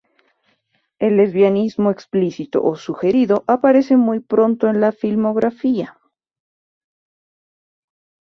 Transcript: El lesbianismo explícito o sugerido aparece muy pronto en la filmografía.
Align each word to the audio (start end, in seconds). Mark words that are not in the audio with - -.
El 0.97 1.17
lesbianismo 1.17 1.91
explícito 1.91 2.63
o 2.63 2.75
sugerido 2.75 3.43
aparece 3.45 3.97
muy 3.97 4.19
pronto 4.19 4.67
en 4.67 4.81
la 4.81 4.91
filmografía. 4.91 5.95